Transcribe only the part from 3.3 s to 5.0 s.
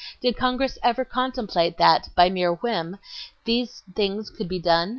these things could be done?